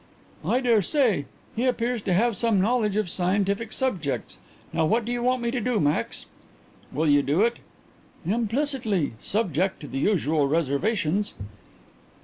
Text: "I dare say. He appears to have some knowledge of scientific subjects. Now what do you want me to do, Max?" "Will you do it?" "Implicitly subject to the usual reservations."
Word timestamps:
"I 0.43 0.61
dare 0.61 0.81
say. 0.81 1.25
He 1.55 1.67
appears 1.67 2.01
to 2.01 2.13
have 2.15 2.35
some 2.35 2.59
knowledge 2.59 2.95
of 2.95 3.07
scientific 3.07 3.71
subjects. 3.71 4.39
Now 4.73 4.83
what 4.87 5.05
do 5.05 5.11
you 5.11 5.21
want 5.21 5.43
me 5.43 5.51
to 5.51 5.61
do, 5.61 5.79
Max?" 5.79 6.25
"Will 6.91 7.07
you 7.07 7.21
do 7.21 7.41
it?" 7.43 7.57
"Implicitly 8.25 9.13
subject 9.21 9.79
to 9.81 9.87
the 9.87 9.99
usual 9.99 10.47
reservations." 10.47 11.35